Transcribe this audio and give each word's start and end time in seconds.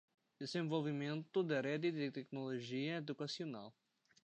Desenvolvimento 0.39 1.43
da 1.43 1.61
Rede 1.61 1.91
de 1.91 2.09
Tecnologia 2.09 2.95
Educacional. 2.97 3.71